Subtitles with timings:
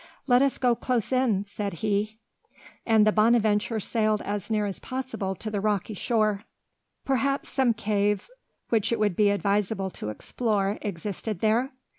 [0.25, 2.17] "Let us go close in," said he.
[2.87, 6.43] And the Bonadventure sailed as near as possible to the rocky shore.
[7.05, 8.27] Perhaps some cave,
[8.69, 11.71] which it would be advisable to explore, existed there?